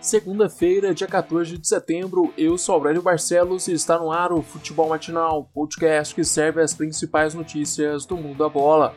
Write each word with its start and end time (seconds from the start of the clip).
Segunda-feira, 0.00 0.94
dia 0.94 1.06
14 1.06 1.58
de 1.58 1.68
setembro, 1.68 2.32
eu 2.34 2.56
sou 2.56 2.74
Aurélio 2.74 3.02
Barcelos 3.02 3.68
e 3.68 3.74
está 3.74 3.98
no 3.98 4.10
ar 4.10 4.32
o 4.32 4.40
Futebol 4.40 4.88
Matinal, 4.88 5.50
podcast 5.52 6.14
que 6.14 6.24
serve 6.24 6.62
as 6.62 6.72
principais 6.72 7.34
notícias 7.34 8.06
do 8.06 8.16
mundo 8.16 8.38
da 8.38 8.48
bola. 8.48 8.96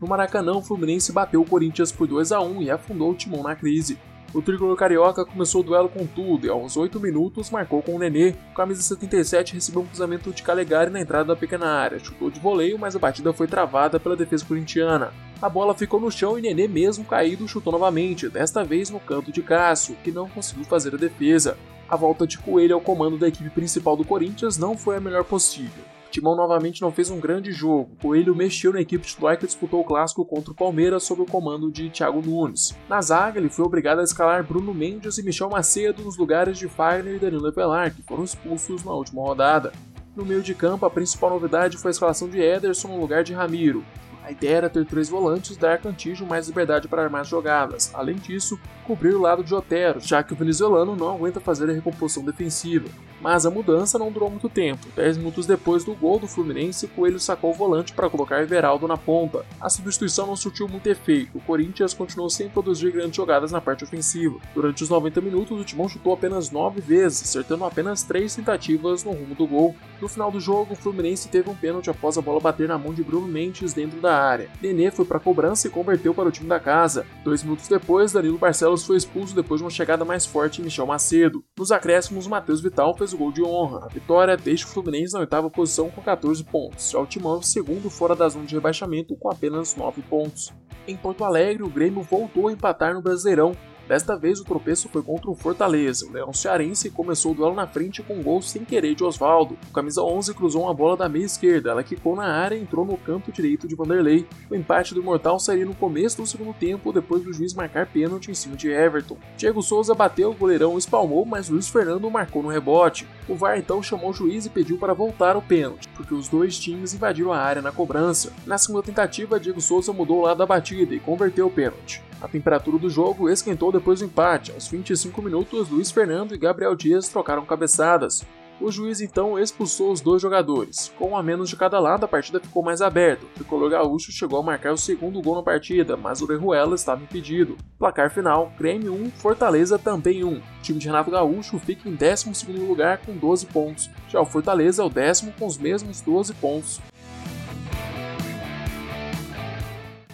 No 0.00 0.06
Maracanã, 0.06 0.52
o 0.52 0.62
Fluminense 0.62 1.10
bateu 1.10 1.40
o 1.40 1.44
Corinthians 1.44 1.90
por 1.90 2.06
2 2.06 2.30
a 2.30 2.40
1 2.40 2.62
e 2.62 2.70
afundou 2.70 3.10
o 3.10 3.14
timão 3.14 3.42
na 3.42 3.56
crise. 3.56 3.98
O 4.32 4.40
tricolor 4.40 4.76
carioca 4.76 5.24
começou 5.24 5.62
o 5.62 5.64
duelo 5.64 5.88
com 5.88 6.06
tudo 6.06 6.46
e 6.46 6.50
aos 6.50 6.76
8 6.76 7.00
minutos 7.00 7.50
marcou 7.50 7.82
com 7.82 7.96
o 7.96 7.98
Nenê. 7.98 8.34
O 8.52 8.54
camisa 8.54 8.82
77 8.82 9.54
recebeu 9.54 9.82
um 9.82 9.86
cruzamento 9.86 10.30
de 10.32 10.44
Calegari 10.44 10.90
na 10.90 11.00
entrada 11.00 11.24
da 11.24 11.36
pequena 11.36 11.66
área, 11.66 11.98
chutou 11.98 12.30
de 12.30 12.38
voleio, 12.38 12.78
mas 12.78 12.94
a 12.94 13.00
batida 13.00 13.32
foi 13.32 13.48
travada 13.48 13.98
pela 13.98 14.14
defesa 14.14 14.44
corintiana. 14.44 15.12
A 15.40 15.50
bola 15.50 15.74
ficou 15.74 16.00
no 16.00 16.10
chão 16.10 16.38
e 16.38 16.42
Nenê, 16.42 16.66
mesmo 16.66 17.04
caído, 17.04 17.46
chutou 17.46 17.70
novamente, 17.70 18.26
desta 18.28 18.64
vez 18.64 18.88
no 18.88 18.98
canto 18.98 19.30
de 19.30 19.42
Cássio, 19.42 19.96
que 20.02 20.10
não 20.10 20.28
conseguiu 20.28 20.64
fazer 20.64 20.94
a 20.94 20.98
defesa. 20.98 21.58
A 21.86 21.94
volta 21.94 22.26
de 22.26 22.38
Coelho 22.38 22.74
ao 22.74 22.80
comando 22.80 23.18
da 23.18 23.28
equipe 23.28 23.50
principal 23.50 23.96
do 23.96 24.04
Corinthians 24.04 24.56
não 24.56 24.78
foi 24.78 24.96
a 24.96 25.00
melhor 25.00 25.24
possível. 25.24 25.84
Timão 26.10 26.34
novamente 26.34 26.80
não 26.80 26.90
fez 26.90 27.10
um 27.10 27.20
grande 27.20 27.52
jogo. 27.52 27.90
Coelho 28.00 28.34
mexeu 28.34 28.72
na 28.72 28.80
equipe 28.80 29.06
titular 29.06 29.36
que 29.36 29.46
disputou 29.46 29.82
o 29.82 29.84
clássico 29.84 30.24
contra 30.24 30.52
o 30.52 30.54
Palmeiras 30.54 31.02
sob 31.02 31.20
o 31.20 31.26
comando 31.26 31.70
de 31.70 31.90
Thiago 31.90 32.22
Nunes. 32.22 32.74
Na 32.88 33.02
zaga, 33.02 33.38
ele 33.38 33.50
foi 33.50 33.66
obrigado 33.66 34.00
a 34.00 34.04
escalar 34.04 34.42
Bruno 34.42 34.72
Mendes 34.72 35.18
e 35.18 35.22
Michel 35.22 35.50
Macedo 35.50 36.02
nos 36.02 36.16
lugares 36.16 36.56
de 36.58 36.66
Fagner 36.66 37.16
e 37.16 37.18
Danilo 37.18 37.48
Evelar, 37.48 37.94
que 37.94 38.02
foram 38.02 38.24
expulsos 38.24 38.82
na 38.82 38.92
última 38.92 39.22
rodada. 39.22 39.72
No 40.16 40.24
meio 40.24 40.42
de 40.42 40.54
campo, 40.54 40.86
a 40.86 40.90
principal 40.90 41.28
novidade 41.28 41.76
foi 41.76 41.90
a 41.90 41.92
escalação 41.92 42.26
de 42.26 42.40
Ederson 42.40 42.88
no 42.88 42.98
lugar 42.98 43.22
de 43.22 43.34
Ramiro. 43.34 43.84
A 44.26 44.32
ideia 44.32 44.56
era 44.56 44.68
ter 44.68 44.84
três 44.84 45.08
volantes, 45.08 45.56
dar 45.56 45.78
Cantijo 45.78 46.26
mais 46.26 46.48
liberdade 46.48 46.88
para 46.88 47.00
armar 47.00 47.20
as 47.20 47.28
jogadas. 47.28 47.92
Além 47.94 48.16
disso, 48.16 48.58
cobrir 48.84 49.14
o 49.14 49.20
lado 49.20 49.44
de 49.44 49.54
Otero, 49.54 50.00
já 50.00 50.20
que 50.20 50.32
o 50.32 50.36
venezuelano 50.36 50.96
não 50.96 51.14
aguenta 51.14 51.38
fazer 51.38 51.70
a 51.70 51.72
recomposição 51.72 52.24
defensiva. 52.24 52.88
Mas 53.20 53.46
a 53.46 53.50
mudança 53.50 53.98
não 53.98 54.10
durou 54.10 54.30
muito 54.30 54.48
tempo. 54.48 54.86
Dez 54.94 55.16
minutos 55.16 55.46
depois 55.46 55.84
do 55.84 55.94
gol 55.94 56.18
do 56.18 56.26
Fluminense, 56.26 56.86
Coelho 56.88 57.18
sacou 57.18 57.50
o 57.50 57.54
volante 57.54 57.92
para 57.92 58.10
colocar 58.10 58.42
Everaldo 58.42 58.86
na 58.86 58.96
ponta. 58.96 59.44
A 59.60 59.68
substituição 59.68 60.26
não 60.26 60.36
surtiu 60.36 60.68
muito 60.68 60.86
efeito. 60.88 61.38
O 61.38 61.40
Corinthians 61.40 61.94
continuou 61.94 62.30
sem 62.30 62.48
produzir 62.48 62.90
grandes 62.92 63.16
jogadas 63.16 63.52
na 63.52 63.60
parte 63.60 63.84
ofensiva. 63.84 64.38
Durante 64.54 64.82
os 64.82 64.90
90 64.90 65.20
minutos, 65.20 65.60
o 65.60 65.64
Timão 65.64 65.88
chutou 65.88 66.12
apenas 66.12 66.50
9 66.50 66.80
vezes, 66.80 67.22
acertando 67.22 67.64
apenas 67.64 68.02
3 68.02 68.34
tentativas 68.34 69.04
no 69.04 69.12
rumo 69.12 69.34
do 69.34 69.46
gol. 69.46 69.74
No 70.00 70.08
final 70.08 70.30
do 70.30 70.40
jogo, 70.40 70.74
o 70.74 70.76
Fluminense 70.76 71.28
teve 71.28 71.48
um 71.48 71.54
pênalti 71.54 71.90
após 71.90 72.18
a 72.18 72.22
bola 72.22 72.40
bater 72.40 72.68
na 72.68 72.78
mão 72.78 72.92
de 72.92 73.02
Bruno 73.02 73.26
Mendes 73.26 73.72
dentro 73.72 74.00
da 74.00 74.14
área. 74.14 74.50
Nenê 74.62 74.90
foi 74.90 75.04
para 75.04 75.16
a 75.16 75.20
cobrança 75.20 75.66
e 75.66 75.70
converteu 75.70 76.14
para 76.14 76.28
o 76.28 76.32
time 76.32 76.48
da 76.48 76.60
casa. 76.60 77.06
Dois 77.24 77.42
minutos 77.42 77.68
depois, 77.68 78.12
Danilo 78.12 78.38
Barcelos 78.38 78.84
foi 78.84 78.96
expulso 78.96 79.34
depois 79.34 79.60
de 79.60 79.64
uma 79.64 79.70
chegada 79.70 80.04
mais 80.04 80.26
forte 80.26 80.60
em 80.60 80.64
Michel 80.64 80.86
Macedo. 80.86 81.42
Nos 81.58 81.72
acréscimos, 81.72 82.26
Matheus 82.26 82.60
Vital 82.60 82.94
fez 82.96 83.12
gol 83.16 83.32
de 83.32 83.42
honra. 83.42 83.86
A 83.86 83.88
vitória 83.88 84.36
deixa 84.36 84.66
o 84.66 84.68
Fluminense 84.68 85.14
na 85.14 85.20
oitava 85.20 85.50
posição 85.50 85.90
com 85.90 86.00
14 86.00 86.44
pontos, 86.44 86.90
já 86.90 86.98
o 86.98 87.06
Timão 87.06 87.42
segundo 87.42 87.90
fora 87.90 88.14
da 88.14 88.28
zona 88.28 88.46
de 88.46 88.54
rebaixamento 88.54 89.16
com 89.16 89.30
apenas 89.30 89.74
9 89.74 90.02
pontos. 90.02 90.52
Em 90.86 90.96
Porto 90.96 91.24
Alegre, 91.24 91.62
o 91.62 91.68
Grêmio 91.68 92.02
voltou 92.02 92.48
a 92.48 92.52
empatar 92.52 92.94
no 92.94 93.02
Brasileirão, 93.02 93.56
Desta 93.88 94.16
vez 94.16 94.40
o 94.40 94.44
tropeço 94.44 94.88
foi 94.88 95.02
contra 95.02 95.30
o 95.30 95.34
Fortaleza. 95.34 96.06
O 96.06 96.12
Leão 96.12 96.32
Cearense 96.32 96.90
começou 96.90 97.32
o 97.32 97.34
duelo 97.34 97.54
na 97.54 97.66
frente 97.66 98.02
com 98.02 98.14
um 98.14 98.22
gol 98.22 98.42
sem 98.42 98.64
querer 98.64 98.94
de 98.94 99.04
Oswaldo. 99.04 99.56
O 99.68 99.72
camisa 99.72 100.02
11 100.02 100.34
cruzou 100.34 100.64
uma 100.64 100.74
bola 100.74 100.96
da 100.96 101.08
meia 101.08 101.24
esquerda, 101.24 101.70
ela 101.70 101.84
quicou 101.84 102.16
na 102.16 102.26
área 102.26 102.56
e 102.56 102.62
entrou 102.62 102.84
no 102.84 102.96
canto 102.96 103.30
direito 103.30 103.68
de 103.68 103.76
Vanderlei. 103.76 104.26
O 104.50 104.56
empate 104.56 104.92
do 104.92 105.02
Mortal 105.02 105.38
sairia 105.38 105.64
no 105.64 105.74
começo 105.74 106.16
do 106.16 106.26
segundo 106.26 106.52
tempo, 106.52 106.92
depois 106.92 107.22
do 107.22 107.32
juiz 107.32 107.54
marcar 107.54 107.86
pênalti 107.86 108.30
em 108.30 108.34
cima 108.34 108.56
de 108.56 108.68
Everton. 108.68 109.16
Diego 109.36 109.62
Souza 109.62 109.94
bateu, 109.94 110.30
o 110.30 110.34
goleirão 110.34 110.76
espalmou, 110.76 111.24
mas 111.24 111.48
Luiz 111.48 111.68
Fernando 111.68 112.10
marcou 112.10 112.42
no 112.42 112.48
rebote. 112.48 113.06
O 113.28 113.36
VAR 113.36 113.58
então 113.58 113.82
chamou 113.82 114.10
o 114.10 114.14
juiz 114.14 114.46
e 114.46 114.50
pediu 114.50 114.78
para 114.78 114.94
voltar 114.94 115.36
o 115.36 115.42
pênalti, 115.42 115.88
porque 115.94 116.14
os 116.14 116.28
dois 116.28 116.58
times 116.58 116.92
invadiram 116.92 117.32
a 117.32 117.38
área 117.38 117.62
na 117.62 117.70
cobrança. 117.70 118.32
Na 118.44 118.58
segunda 118.58 118.82
tentativa, 118.82 119.38
Diego 119.38 119.60
Souza 119.60 119.92
mudou 119.92 120.18
o 120.18 120.22
lado 120.22 120.38
da 120.38 120.46
batida 120.46 120.94
e 120.94 121.00
converteu 121.00 121.46
o 121.46 121.50
pênalti. 121.50 122.05
A 122.20 122.28
temperatura 122.28 122.78
do 122.78 122.88
jogo 122.88 123.28
esquentou 123.28 123.70
depois 123.70 124.00
do 124.00 124.06
empate. 124.06 124.52
Aos 124.52 124.68
25 124.68 125.20
minutos, 125.20 125.68
Luiz 125.68 125.90
Fernando 125.90 126.34
e 126.34 126.38
Gabriel 126.38 126.74
Dias 126.74 127.08
trocaram 127.08 127.44
cabeçadas. 127.44 128.24
O 128.58 128.72
juiz 128.72 129.02
então 129.02 129.38
expulsou 129.38 129.92
os 129.92 130.00
dois 130.00 130.22
jogadores. 130.22 130.90
Com 130.98 131.10
um 131.10 131.16
a 131.16 131.22
menos 131.22 131.50
de 131.50 131.56
cada 131.56 131.78
lado, 131.78 132.04
a 132.04 132.08
partida 132.08 132.40
ficou 132.40 132.62
mais 132.62 132.80
aberta. 132.80 133.26
O 133.26 133.28
tricolor 133.28 133.68
gaúcho 133.68 134.10
chegou 134.10 134.38
a 134.38 134.42
marcar 134.42 134.72
o 134.72 134.78
segundo 134.78 135.20
gol 135.20 135.36
na 135.36 135.42
partida, 135.42 135.94
mas 135.94 136.22
o 136.22 136.26
Reruela 136.26 136.74
estava 136.74 137.02
impedido. 137.02 137.58
Placar 137.78 138.10
final: 138.10 138.50
Grêmio 138.58 138.94
1, 138.94 139.10
Fortaleza 139.10 139.78
também 139.78 140.24
1. 140.24 140.38
O 140.38 140.42
time 140.62 140.78
de 140.78 140.86
Renato 140.86 141.10
Gaúcho 141.10 141.58
fica 141.58 141.86
em 141.86 141.94
12 141.94 142.50
lugar 142.66 142.98
com 143.04 143.14
12 143.14 143.44
pontos. 143.46 143.90
Já 144.08 144.22
o 144.22 144.26
Fortaleza 144.26 144.82
é 144.82 144.86
o 144.86 144.90
décimo 144.90 145.32
com 145.38 145.46
os 145.46 145.58
mesmos 145.58 146.00
12 146.00 146.32
pontos. 146.34 146.80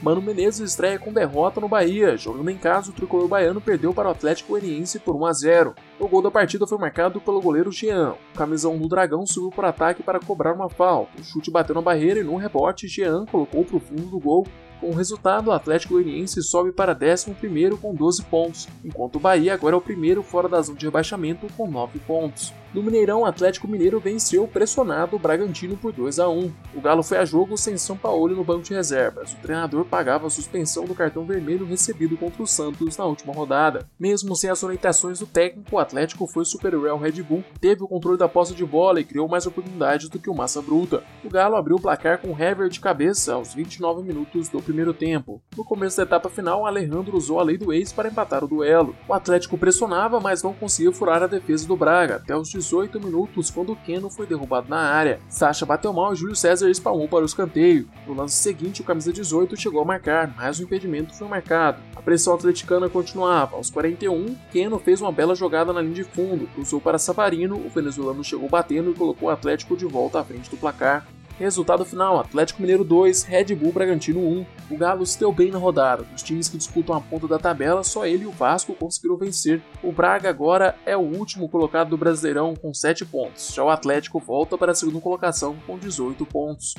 Mano 0.03 0.21
Menezes 0.21 0.71
estreia 0.71 0.99
com 0.99 1.13
derrota 1.13 1.61
no 1.61 1.69
Bahia. 1.69 2.17
Jogando 2.17 2.51
em 2.51 2.59
casa, 2.59 2.91
o 2.91 2.93
tricolor 2.93 3.29
baiano 3.29 3.61
perdeu 3.61 3.95
para 3.95 4.09
o 4.09 4.11
Atlético 4.11 4.51
Goianiense 4.51 4.99
por 4.99 5.15
1 5.15 5.27
a 5.27 5.33
0. 5.33 5.75
O 6.01 6.09
gol 6.09 6.21
da 6.21 6.29
partida 6.29 6.67
foi 6.67 6.77
marcado 6.77 7.21
pelo 7.21 7.41
goleiro 7.41 7.71
Jean. 7.71 8.15
O 8.35 8.37
camisão 8.37 8.77
do 8.77 8.89
Dragão 8.89 9.25
subiu 9.25 9.53
para 9.53 9.69
ataque 9.69 10.03
para 10.03 10.19
cobrar 10.19 10.55
uma 10.55 10.69
falta. 10.69 11.21
O 11.21 11.23
chute 11.23 11.53
bateu 11.53 11.73
na 11.73 11.81
barreira 11.81 12.19
e 12.19 12.25
no 12.25 12.35
rebote, 12.35 12.89
Jean 12.89 13.25
colocou 13.27 13.65
para 13.65 13.77
o 13.77 13.81
fundo 13.81 14.07
do 14.07 14.19
gol 14.19 14.45
com 14.83 14.91
o 14.91 14.95
resultado, 14.95 15.47
o 15.47 15.53
Atlético 15.53 15.95
Goianiense 15.95 16.43
sobe 16.43 16.73
para 16.73 16.93
11 16.93 17.77
com 17.81 17.95
12 17.95 18.25
pontos, 18.25 18.69
enquanto 18.85 19.15
o 19.15 19.21
Bahia 19.21 19.55
agora 19.55 19.77
é 19.77 19.79
o 19.79 19.81
primeiro 19.81 20.25
fora 20.25 20.49
da 20.49 20.61
zona 20.61 20.77
de 20.77 20.87
rebaixamento 20.87 21.47
com 21.57 21.71
9 21.71 22.01
pontos. 22.01 22.53
No 22.75 22.83
Mineirão, 22.83 23.21
o 23.21 23.27
Atlético 23.27 23.69
Mineiro 23.69 24.01
venceu 24.01 24.49
pressionado 24.49 25.15
o 25.15 25.19
Bragantino 25.19 25.77
por 25.77 25.93
2 25.93 26.19
a 26.19 26.29
1. 26.31 26.51
O 26.75 26.81
Galo 26.81 27.03
foi 27.03 27.19
a 27.19 27.25
jogo 27.25 27.55
sem 27.59 27.77
São 27.77 27.99
Paulo 27.99 28.35
no 28.35 28.43
banco 28.43 28.63
de 28.63 28.73
reservas. 28.73 29.35
O 29.35 29.37
treinador 29.37 29.85
pagava 29.85 30.27
a 30.27 30.31
suspensão 30.31 30.87
do 30.87 30.95
cartão 30.95 31.27
vermelho 31.27 31.67
recebido 31.67 32.17
contra 32.17 32.43
o 32.43 32.47
Santos 32.47 32.97
na 32.97 33.05
última 33.05 33.35
rodada. 33.35 33.87
Mesmo 34.01 34.35
sem 34.35 34.49
as 34.49 34.63
orientações 34.63 35.19
do 35.19 35.27
técnico, 35.27 35.77
o 35.77 35.79
Atlético 35.79 36.27
foi 36.27 36.47
superior 36.47 36.89
ao 36.89 36.99
Red 36.99 37.23
Bull, 37.23 37.45
teve 37.61 37.85
o 37.85 37.89
controle 37.89 38.17
da 38.17 38.27
posse 38.27 38.55
de 38.55 38.65
bola 38.65 39.01
e 39.01 39.05
criou 39.05 39.29
mais 39.29 39.47
oportunidades 39.47 40.09
do 40.09 40.19
que 40.19 40.31
o 40.31 40.35
Massa 40.35 40.63
Bruta. 40.63 41.05
O 41.23 41.29
Galo 41.29 41.57
abriu 41.57 41.77
o 41.77 41.81
placar 41.81 42.23
com 42.23 42.31
Hever 42.31 42.71
de 42.71 42.81
cabeça 42.81 43.35
aos 43.35 43.53
29 43.53 44.03
minutos 44.03 44.49
do 44.49 44.63
primeiro 44.63 44.72
tempo. 44.95 45.43
No 45.57 45.65
começo 45.65 45.97
da 45.97 46.05
etapa 46.05 46.29
final, 46.31 46.67
Alejandro 46.67 47.17
usou 47.17 47.39
a 47.39 47.43
lei 47.43 47.59
do 47.59 47.73
ex 47.73 47.93
para 47.93 48.09
empatar 48.09 48.43
o 48.43 48.49
duelo. 48.49 48.97
O 49.07 49.13
Atlético 49.13 49.59
pressionava, 49.59 50.19
mas 50.19 50.43
não 50.43 50.55
conseguiu 50.55 50.93
furar 50.93 51.23
a 51.23 51.27
defesa 51.27 51.67
do 51.67 51.77
Braga 51.77 52.17
até 52.17 52.37
os 52.37 52.49
18 52.49 53.01
minutos, 53.01 53.51
quando 53.51 53.77
Keno 53.77 54.09
foi 54.09 54.27
derrubado 54.27 54.69
na 54.69 54.79
área. 54.79 55.21
Sacha 55.29 55.67
bateu 55.67 55.93
mal 55.93 56.13
e 56.13 56.17
Júlio 56.17 56.35
César 56.35 56.71
espalmou 56.71 57.09
para 57.09 57.23
o 57.23 57.27
escanteio. 57.27 57.89
No 58.07 58.15
lance 58.15 58.37
seguinte, 58.37 58.81
o 58.81 58.85
camisa 58.85 59.13
18 59.13 59.57
chegou 59.57 59.83
a 59.83 59.85
marcar, 59.85 60.35
mas 60.37 60.59
o 60.59 60.63
impedimento 60.63 61.15
foi 61.15 61.29
marcado. 61.29 61.83
A 61.95 62.01
pressão 62.01 62.35
atleticana 62.35 62.89
continuava. 62.89 63.57
Aos 63.57 63.71
41, 63.71 64.35
Keno 64.51 64.79
fez 64.79 65.01
uma 65.01 65.13
bela 65.13 65.35
jogada 65.35 65.73
na 65.73 65.83
linha 65.83 65.95
de 65.95 66.05
fundo, 66.05 66.47
cruzou 66.49 66.81
para 66.81 66.99
Savarino, 66.99 67.57
o 67.57 67.69
venezuelano 67.69 68.25
chegou 68.25 68.49
batendo 68.49 68.91
e 68.91 68.95
colocou 68.95 69.29
o 69.29 69.33
Atlético 69.33 69.77
de 69.77 69.87
volta 69.87 70.21
à 70.21 70.25
frente 70.25 70.51
do 70.51 70.57
placar. 70.57 71.07
Resultado 71.39 71.85
final: 71.85 72.19
Atlético 72.19 72.61
Mineiro 72.61 72.85
2, 72.85 73.25
Red 73.25 73.55
Bull 73.55 73.73
Bragantino 73.73 74.21
1. 74.21 74.47
O 74.71 74.77
Galo 74.77 75.05
se 75.05 75.19
deu 75.19 75.33
bem 75.33 75.51
na 75.51 75.59
rodada. 75.59 76.05
Dos 76.05 76.23
times 76.23 76.49
que 76.49 76.57
disputam 76.57 76.95
a 76.95 77.01
ponta 77.01 77.27
da 77.27 77.39
tabela, 77.39 77.83
só 77.83 78.07
ele 78.07 78.25
e 78.25 78.27
o 78.27 78.31
Vasco 78.31 78.75
conseguiram 78.75 79.17
vencer. 79.17 79.63
O 79.83 79.93
Braga 79.93 80.29
agora 80.29 80.77
é 80.87 80.97
o 80.97 81.01
último 81.01 81.49
colocado 81.49 81.91
do 81.91 81.97
Brasileirão 81.97 82.55
com 82.55 82.73
7 82.73 83.05
pontos. 83.05 83.53
Já 83.55 83.65
o 83.65 83.71
Atlético 83.71 84.21
volta 84.21 84.57
para 84.57 84.73
a 84.73 84.75
segunda 84.75 85.01
colocação 85.01 85.57
com 85.67 85.79
18 85.79 86.25
pontos. 86.27 86.75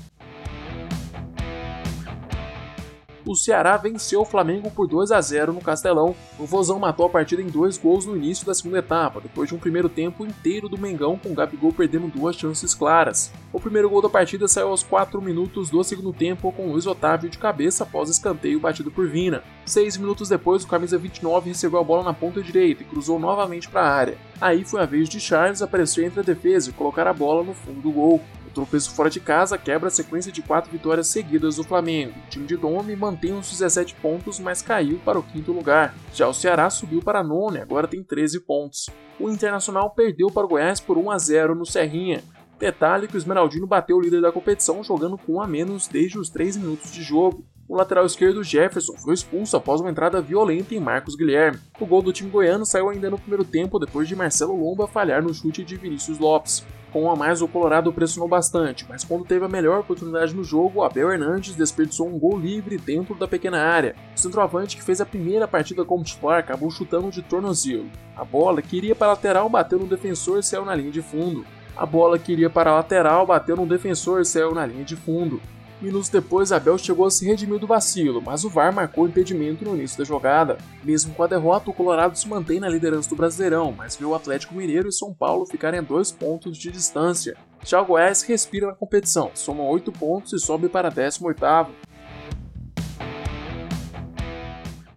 O 3.26 3.36
Ceará 3.36 3.78
venceu 3.78 4.22
o 4.22 4.26
Flamengo 4.26 4.70
por 4.70 4.88
2 4.88 5.12
a 5.12 5.22
0 5.22 5.54
no 5.54 5.62
Castelão. 5.62 6.16
O 6.38 6.46
Vozão 6.46 6.80
matou 6.80 7.06
a 7.06 7.10
partida 7.10 7.42
em 7.42 7.48
dois 7.48 7.78
gols 7.78 8.06
no 8.06 8.16
início 8.18 8.46
da 8.46 8.54
segunda 8.54 8.80
etapa, 8.80 9.22
depois 9.22 9.48
de 9.48 9.56
um 9.56 9.60
primeiro 9.60 9.88
tempo 9.88 10.26
inteiro 10.26 10.68
do 10.68 10.78
Mengão 10.78 11.18
com 11.18 11.30
o 11.30 11.34
Gabigol 11.34 11.72
perdendo 11.72 12.08
duas 12.08 12.36
chances 12.36 12.76
claras. 12.76 13.32
O 13.52 13.60
primeiro 13.60 13.90
gol 13.90 14.02
da 14.02 14.10
partida 14.10 14.48
saiu 14.48 14.70
aos 14.70 14.84
4 14.84 15.22
minutos 15.22 15.70
do 15.70 15.84
segundo 15.84 16.12
tempo 16.12 16.52
com 16.52 16.72
Luiz 16.72 16.86
Otávio 16.86 17.30
de 17.30 17.38
cabeça 17.38 17.84
após 17.84 18.10
escanteio 18.10 18.60
batido 18.60 18.92
por 18.92 19.08
Vina. 19.08 19.44
Seis 19.66 19.96
minutos 19.96 20.28
depois, 20.30 20.64
o 20.64 20.68
camisa 20.68 20.98
29 20.98 21.50
recebeu 21.50 21.80
a 21.80 21.84
bola 21.84 22.04
na 22.04 22.14
ponta 22.14 22.42
direita 22.42 22.84
e 22.84 22.86
cruzou 22.86 23.18
novamente 23.18 23.70
para 23.70 23.82
a 23.82 23.90
área. 23.90 24.18
Aí 24.42 24.66
foi 24.66 24.82
a 24.82 24.86
vez 24.86 25.08
de 25.08 25.22
Charles 25.22 25.62
aparecer 25.62 26.06
entre 26.06 26.20
a 26.20 26.24
defesa 26.24 26.70
e 26.70 26.74
colocar 26.74 27.08
a 27.08 27.14
bola 27.14 27.44
no 27.44 27.54
fundo 27.54 27.80
do 27.80 27.92
gol 27.92 28.22
tropeço 28.54 28.92
fora 28.92 29.10
de 29.10 29.20
casa 29.20 29.58
quebra 29.58 29.88
a 29.88 29.92
sequência 29.92 30.32
de 30.32 30.42
quatro 30.42 30.72
vitórias 30.72 31.08
seguidas 31.08 31.58
do 31.58 31.64
Flamengo. 31.64 32.14
O 32.26 32.30
time 32.30 32.46
de 32.46 32.56
Dome 32.56 32.96
mantém 32.96 33.34
os 33.34 33.50
17 33.50 33.96
pontos, 33.96 34.40
mas 34.40 34.62
caiu 34.62 35.00
para 35.04 35.20
o 35.20 35.24
quinto 35.24 35.52
lugar. 35.52 35.94
Já 36.14 36.28
o 36.28 36.34
Ceará 36.34 36.70
subiu 36.70 37.02
para 37.02 37.24
nono 37.24 37.58
e 37.58 37.62
agora 37.62 37.88
tem 37.88 38.04
13 38.04 38.40
pontos. 38.42 38.90
O 39.20 39.30
Internacional 39.30 39.90
perdeu 39.92 40.28
para 40.32 40.46
o 40.46 40.50
Goiás 40.50 40.80
por 40.80 40.98
1 40.98 41.12
a 41.12 41.18
0 41.18 41.56
no 41.56 41.66
Serrinha. 41.66 42.24
Detalhe 42.60 43.08
que 43.08 43.16
o 43.16 43.18
Esmeraldino 43.18 43.68
bateu 43.68 43.98
o 43.98 44.02
líder 44.02 44.22
da 44.22 44.32
competição 44.32 44.84
jogando 44.84 45.18
com 45.18 45.34
um 45.34 45.42
a 45.42 45.48
menos 45.48 45.88
desde 45.88 46.18
os 46.18 46.30
3 46.30 46.58
minutos 46.58 46.92
de 46.92 47.04
jogo. 47.04 47.46
O 47.68 47.76
lateral 47.76 48.06
esquerdo 48.06 48.44
Jefferson 48.44 48.98
foi 48.98 49.14
expulso 49.14 49.58
após 49.58 49.82
uma 49.82 49.90
entrada 49.90 50.22
violenta 50.22 50.76
em 50.76 50.80
Marcos 50.80 51.16
Guilherme. 51.16 51.60
O 51.80 51.86
gol 51.86 52.02
do 52.02 52.14
time 52.14 52.30
goiano 52.30 52.66
saiu 52.66 52.90
ainda 52.90 53.10
no 53.10 53.18
primeiro 53.18 53.44
tempo 53.44 53.80
depois 53.80 54.08
de 54.08 54.16
Marcelo 54.16 54.56
Lomba 54.56 54.88
falhar 54.88 55.24
no 55.24 55.34
chute 55.34 55.64
de 55.64 55.76
Vinícius 55.76 56.20
Lopes. 56.20 56.66
Com 56.94 57.10
a 57.10 57.16
mais, 57.16 57.42
o 57.42 57.48
Colorado 57.48 57.92
pressionou 57.92 58.30
bastante, 58.30 58.86
mas 58.88 59.04
quando 59.04 59.26
teve 59.26 59.44
a 59.44 59.50
melhor 59.50 59.80
oportunidade 59.80 60.36
no 60.36 60.44
jogo, 60.44 60.84
Abel 60.84 61.12
Hernandes 61.12 61.56
desperdiçou 61.56 62.08
um 62.08 62.20
gol 62.20 62.40
livre 62.40 62.78
dentro 62.78 63.16
da 63.16 63.28
pequena 63.28 63.60
área. 63.60 63.96
O 64.16 64.20
centroavante, 64.20 64.78
que 64.78 64.84
fez 64.84 65.02
a 65.02 65.06
primeira 65.06 65.48
partida 65.48 65.84
como 65.84 66.04
titular, 66.04 66.38
acabou 66.38 66.70
chutando 66.70 67.10
de 67.10 67.24
tornozelo. 67.24 67.90
A 68.16 68.24
bola 68.24 68.62
que 68.62 68.78
iria 68.78 68.94
para 68.94 69.08
a 69.08 69.14
lateral 69.14 69.50
bateu 69.50 69.80
no 69.80 69.88
defensor 69.88 70.38
e 70.38 70.44
saiu 70.44 70.64
na 70.64 70.76
linha 70.76 70.92
de 70.92 71.02
fundo. 71.02 71.44
A 71.76 71.84
bola 71.84 72.20
que 72.20 72.32
iria 72.32 72.48
para 72.52 72.70
a 72.70 72.76
lateral 72.76 73.26
bateu 73.26 73.56
no 73.56 73.66
defensor 73.66 74.22
e 74.22 74.26
saiu 74.26 74.54
na 74.54 74.64
linha 74.64 74.84
de 74.84 74.96
fundo. 74.96 75.42
Minutos 75.84 76.08
depois, 76.08 76.54
Abel 76.54 76.78
chegou 76.78 77.06
a 77.06 77.12
se 77.12 77.26
redimir 77.26 77.60
do 77.60 77.68
vacilo, 77.68 78.22
mas 78.22 78.46
o 78.46 78.50
VAR 78.50 78.74
marcou 78.74 79.06
impedimento 79.06 79.66
no 79.66 79.76
início 79.76 79.98
da 79.98 80.06
jogada. 80.06 80.58
Mesmo 80.82 81.14
com 81.14 81.24
a 81.24 81.28
derrota, 81.28 81.70
o 81.70 81.74
Colorado 81.74 82.18
se 82.18 82.26
mantém 82.26 82.58
na 82.58 82.70
liderança 82.70 83.10
do 83.10 83.18
Brasileirão, 83.18 83.74
mas 83.74 83.98
viu 83.98 84.12
o 84.12 84.16
Atlético 84.16 84.56
Mineiro 84.56 84.88
e 84.88 84.94
São 84.94 85.14
Paulo 85.14 85.46
ficarem 85.46 85.82
a 85.82 85.84
dois 85.84 86.10
pontos 86.10 86.58
de 86.58 86.72
distância. 86.72 87.36
Já 87.66 87.82
o 87.82 87.86
Goiás 87.86 88.22
respira 88.22 88.68
na 88.68 88.74
competição, 88.74 89.32
soma 89.34 89.62
8 89.64 89.92
pontos 89.92 90.32
e 90.32 90.40
sobe 90.40 90.70
para 90.70 90.90
18º. 90.90 91.68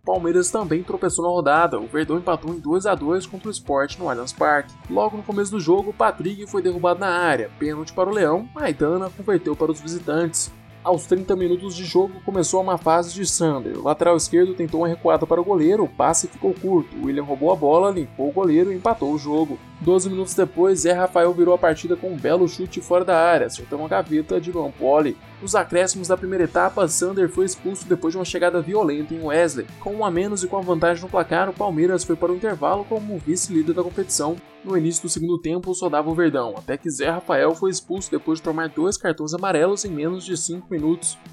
Palmeiras 0.04 0.52
também 0.52 0.84
tropeçou 0.84 1.24
na 1.24 1.32
rodada. 1.32 1.80
O 1.80 1.88
Verdão 1.88 2.16
empatou 2.18 2.54
em 2.54 2.60
2 2.60 2.86
a 2.86 2.94
2 2.94 3.26
contra 3.26 3.48
o 3.48 3.50
Sport 3.50 3.98
no 3.98 4.08
Allianz 4.08 4.32
Parque. 4.32 4.72
Logo 4.88 5.16
no 5.16 5.24
começo 5.24 5.50
do 5.50 5.58
jogo, 5.58 5.92
Patrick 5.92 6.46
foi 6.46 6.62
derrubado 6.62 7.00
na 7.00 7.08
área. 7.08 7.50
Pênalti 7.58 7.92
para 7.92 8.08
o 8.08 8.12
Leão, 8.12 8.48
Maidana 8.54 9.10
converteu 9.10 9.56
para 9.56 9.72
os 9.72 9.80
visitantes. 9.80 10.52
Aos 10.86 11.04
30 11.04 11.34
minutos 11.34 11.74
de 11.74 11.84
jogo 11.84 12.20
começou 12.24 12.62
uma 12.62 12.78
fase 12.78 13.12
de 13.12 13.26
Sander. 13.26 13.76
O 13.76 13.82
lateral 13.82 14.16
esquerdo 14.16 14.54
tentou 14.54 14.82
uma 14.82 14.86
recuada 14.86 15.26
para 15.26 15.40
o 15.40 15.44
goleiro, 15.44 15.82
o 15.82 15.88
passe 15.88 16.28
ficou 16.28 16.54
curto. 16.54 16.96
O 16.96 17.06
William 17.06 17.24
roubou 17.24 17.50
a 17.50 17.56
bola, 17.56 17.90
limpou 17.90 18.28
o 18.28 18.32
goleiro 18.32 18.72
e 18.72 18.76
empatou 18.76 19.12
o 19.12 19.18
jogo. 19.18 19.58
12 19.80 20.08
minutos 20.08 20.34
depois, 20.34 20.80
Zé 20.80 20.92
Rafael 20.92 21.34
virou 21.34 21.54
a 21.54 21.58
partida 21.58 21.96
com 21.96 22.10
um 22.10 22.16
belo 22.16 22.48
chute 22.48 22.80
fora 22.80 23.04
da 23.04 23.18
área, 23.18 23.48
acertando 23.48 23.82
uma 23.82 23.88
gaveta 23.88 24.40
de 24.40 24.52
Luan 24.52 24.70
Poli. 24.70 25.16
Nos 25.42 25.56
acréscimos 25.56 26.08
da 26.08 26.16
primeira 26.16 26.44
etapa, 26.44 26.86
Sander 26.88 27.28
foi 27.28 27.44
expulso 27.44 27.86
depois 27.86 28.12
de 28.12 28.18
uma 28.18 28.24
chegada 28.24 28.62
violenta 28.62 29.12
em 29.12 29.22
Wesley. 29.22 29.66
Com 29.80 29.92
um 29.92 30.04
a 30.04 30.10
menos 30.10 30.42
e 30.42 30.46
com 30.46 30.56
a 30.56 30.62
vantagem 30.62 31.02
no 31.02 31.10
placar, 31.10 31.50
o 31.50 31.52
Palmeiras 31.52 32.04
foi 32.04 32.16
para 32.16 32.32
o 32.32 32.36
intervalo 32.36 32.86
como 32.88 33.18
vice-líder 33.18 33.74
da 33.74 33.82
competição. 33.82 34.36
No 34.64 34.76
início 34.76 35.02
do 35.02 35.08
segundo 35.08 35.38
tempo, 35.38 35.74
só 35.74 35.88
dava 35.88 36.10
o 36.10 36.14
Verdão, 36.14 36.54
até 36.56 36.76
que 36.76 36.90
Zé 36.90 37.10
Rafael 37.10 37.54
foi 37.54 37.70
expulso 37.70 38.10
depois 38.10 38.38
de 38.38 38.44
tomar 38.44 38.68
dois 38.68 38.96
cartões 38.96 39.34
amarelos 39.34 39.84
em 39.84 39.90
menos 39.90 40.24
de 40.24 40.36
5 40.36 40.66
minutos. 40.68 40.75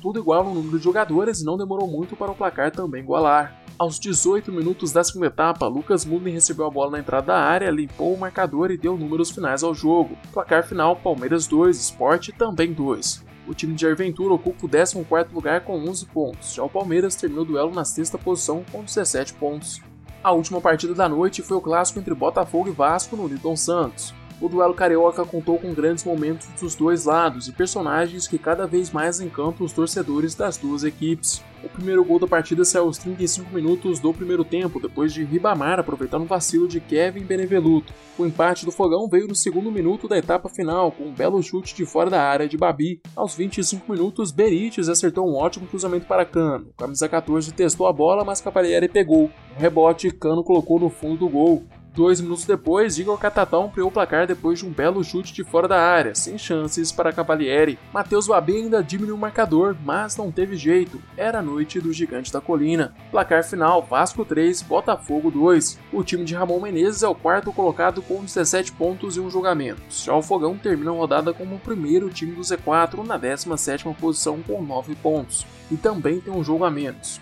Tudo 0.02 0.20
igual 0.20 0.44
no 0.44 0.54
número 0.54 0.78
de 0.78 0.84
jogadores 0.84 1.42
e 1.42 1.46
não 1.46 1.58
demorou 1.58 1.88
muito 1.88 2.16
para 2.16 2.32
o 2.32 2.36
placar 2.36 2.72
também 2.72 3.02
igualar. 3.02 3.64
Aos 3.78 4.00
18 4.00 4.52
minutos 4.52 4.92
da 4.92 5.04
segunda 5.04 5.28
etapa, 5.28 5.68
Lucas 5.68 6.06
Munden 6.06 6.34
recebeu 6.34 6.66
a 6.66 6.70
bola 6.70 6.92
na 6.92 7.00
entrada 7.00 7.28
da 7.28 7.40
área, 7.40 7.72
limpou 7.72 8.14
o 8.14 8.20
marcador 8.20 8.72
e 8.72 8.78
deu 8.78 8.96
números 8.96 9.32
finais 9.32 9.64
ao 9.64 9.74
jogo. 9.74 10.16
Placar 10.32 10.66
final: 10.66 10.96
Palmeiras 10.96 11.48
2, 11.48 11.78
Sport 11.78 12.30
também 12.38 12.72
2. 12.72 13.26
O 13.48 13.54
time 13.54 13.74
de 13.74 13.82
Jair 13.82 13.96
Ventura 13.96 14.34
ocupa 14.34 14.66
o 14.66 14.70
14 14.70 15.34
lugar 15.34 15.62
com 15.62 15.78
11 15.78 16.06
pontos, 16.06 16.54
já 16.54 16.64
o 16.64 16.70
Palmeiras 16.70 17.16
terminou 17.16 17.44
o 17.44 17.48
duelo 17.48 17.74
na 17.74 17.84
sexta 17.84 18.18
posição 18.18 18.64
com 18.72 18.84
17 18.84 19.34
pontos. 19.34 19.82
A 20.24 20.32
última 20.32 20.62
partida 20.62 20.94
da 20.94 21.10
noite 21.10 21.42
foi 21.42 21.58
o 21.58 21.62
clássico 21.62 22.00
entre 22.00 22.14
Botafogo 22.14 22.70
e 22.70 22.72
Vasco 22.72 23.18
no 23.18 23.28
Newton 23.28 23.58
Santos. 23.58 24.14
O 24.44 24.50
duelo 24.50 24.74
carioca 24.74 25.24
contou 25.24 25.58
com 25.58 25.74
grandes 25.74 26.04
momentos 26.04 26.50
dos 26.60 26.76
dois 26.76 27.06
lados 27.06 27.48
e 27.48 27.54
personagens 27.54 28.28
que 28.28 28.38
cada 28.38 28.68
vez 28.68 28.92
mais 28.92 29.22
encantam 29.22 29.66
os 29.66 29.72
torcedores 29.72 30.36
das 30.36 30.58
duas 30.58 30.84
equipes. 30.84 31.42
O 31.64 31.70
primeiro 31.70 32.04
gol 32.04 32.20
da 32.20 32.28
partida 32.28 32.66
saiu 32.66 32.84
aos 32.84 32.98
35 32.98 33.56
minutos 33.56 34.02
do 34.02 34.14
primeiro 34.14 34.44
tempo, 34.44 34.82
depois 34.82 35.14
de 35.14 35.24
Ribamar 35.24 35.80
aproveitar 35.80 36.18
um 36.18 36.26
vacilo 36.26 36.68
de 36.68 36.82
Kevin 36.82 37.24
Beneveluto. 37.24 37.94
O 38.18 38.26
empate 38.26 38.66
do 38.66 38.72
Fogão 38.74 39.08
veio 39.08 39.30
no 39.30 39.34
segundo 39.34 39.72
minuto 39.72 40.10
da 40.10 40.18
etapa 40.18 40.50
final, 40.50 40.92
com 40.92 41.06
um 41.06 41.14
belo 41.14 41.42
chute 41.42 41.74
de 41.74 41.86
fora 41.86 42.10
da 42.10 42.22
área 42.22 42.46
de 42.46 42.58
Babi. 42.58 43.00
Aos 43.16 43.36
25 43.36 43.90
minutos, 43.90 44.34
Berites 44.34 44.90
acertou 44.90 45.26
um 45.26 45.36
ótimo 45.36 45.68
cruzamento 45.68 46.06
para 46.06 46.26
Cano. 46.26 46.68
Camisa 46.78 47.08
14 47.08 47.54
testou 47.54 47.88
a 47.88 47.94
bola, 47.94 48.26
mas 48.26 48.42
Cavalieri 48.42 48.90
pegou. 48.90 49.32
Um 49.56 49.60
rebote, 49.60 50.12
Cano 50.12 50.44
colocou 50.44 50.82
no 50.82 50.90
fundo 50.90 51.20
do 51.20 51.30
gol. 51.30 51.64
Dois 51.96 52.20
minutos 52.20 52.46
depois, 52.46 52.98
Igor 52.98 53.20
Catatão 53.20 53.66
ampliou 53.66 53.88
o 53.88 53.92
placar 53.92 54.26
depois 54.26 54.58
de 54.58 54.66
um 54.66 54.72
belo 54.72 55.04
chute 55.04 55.32
de 55.32 55.44
fora 55.44 55.68
da 55.68 55.80
área, 55.80 56.16
sem 56.16 56.40
chances 56.40 56.92
para 56.92 57.14
Cavalieri. 57.14 57.78
Matheus 57.94 58.26
Babi 58.26 58.56
ainda 58.56 58.84
diminuiu 58.84 59.14
o 59.14 59.18
marcador, 59.18 59.76
mas 59.86 60.18
não 60.18 60.32
teve 60.32 60.58
jeito. 60.58 61.00
Era 61.16 61.38
a 61.38 61.42
noite 61.44 61.80
do 61.80 61.94
Gigante 61.94 62.34
da 62.34 62.42
Colina. 62.42 62.96
Placar 63.12 63.44
final: 63.44 63.84
Vasco 63.84 64.26
3, 64.26 64.64
Botafogo 64.64 65.30
2. 65.30 65.78
O 65.92 66.04
time 66.04 66.26
de 66.26 66.34
Ramon 66.34 66.60
Menezes 66.60 67.04
é 67.04 67.08
o 67.08 67.14
quarto 67.14 67.54
colocado 67.54 68.02
com 68.02 68.24
17 68.24 68.72
pontos 68.72 69.16
e 69.16 69.20
um 69.20 69.30
julgamento. 69.30 69.84
Já 69.92 70.16
o 70.16 70.24
Fogão 70.24 70.58
termina 70.58 70.90
a 70.90 70.96
rodada 70.96 71.32
como 71.32 71.58
o 71.58 71.60
primeiro 71.60 72.10
time 72.10 72.32
do 72.32 72.42
Z4 72.42 73.06
na 73.06 73.20
17ª 73.20 73.96
posição 73.96 74.42
com 74.42 74.64
9 74.64 74.96
pontos. 74.96 75.46
E 75.70 75.78
também 75.78 76.20
tem 76.20 76.34
um 76.34 76.44
jogo 76.44 76.64
a 76.64 76.72
menos. 76.72 77.22